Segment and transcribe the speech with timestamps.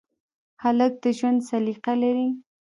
[0.63, 2.29] هلک د ژوند سلیقه لري.